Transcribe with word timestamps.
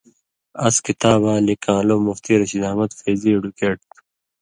اس 0.65 0.75
کتاباں 0.85 1.39
لِکان٘لو 1.47 1.95
مفتی 2.07 2.33
رشید 2.41 2.63
احمد 2.69 2.91
فیضی 2.99 3.29
ایڈوکیٹ 3.33 3.77
تُھو 3.89 3.97